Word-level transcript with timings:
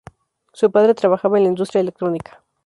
Su 0.53 0.71
padre 0.71 0.95
trabajaba 0.95 1.37
en 1.37 1.43
la 1.43 1.49
industria 1.49 1.79
electrónica. 1.81 2.43